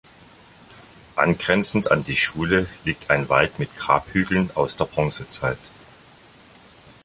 Angrenzend 1.15 1.91
an 1.91 2.03
die 2.03 2.15
Schule 2.15 2.65
liegt 2.83 3.11
ein 3.11 3.29
Wald 3.29 3.59
mit 3.59 3.75
Grabhügeln 3.75 4.49
aus 4.55 4.75
der 4.75 4.85
Bronzezeit. 4.85 5.59